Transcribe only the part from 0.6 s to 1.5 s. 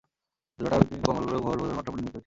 tower দুটি কুয়ালালামপুরের